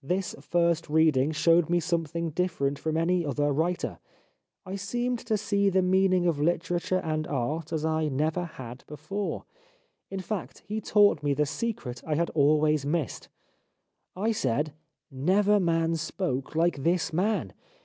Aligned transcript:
This 0.00 0.36
first 0.40 0.88
reading 0.88 1.32
showed 1.32 1.68
me 1.68 1.80
something 1.80 2.30
different 2.30 2.78
from 2.78 2.96
any 2.96 3.26
other 3.26 3.50
writer; 3.52 3.98
I 4.64 4.76
seemed 4.76 5.18
to 5.26 5.36
see 5.36 5.70
the 5.70 5.82
meaning 5.82 6.24
of 6.24 6.38
literature 6.40 7.00
and 7.00 7.26
art 7.26 7.72
as 7.72 7.84
I 7.84 8.06
never 8.06 8.44
had 8.44 8.84
before; 8.86 9.44
in 10.08 10.20
fact 10.20 10.62
he 10.68 10.80
taught 10.80 11.24
me 11.24 11.34
the 11.34 11.46
secret 11.46 12.00
I 12.06 12.14
had 12.14 12.30
always 12.30 12.86
missed. 12.86 13.28
I 14.14 14.30
said:' 14.30 14.72
Never 15.30 15.58
man 15.58 15.96
spoke 15.96 16.54
like 16.54 16.84
this 16.84 17.12
man.' 17.12 17.52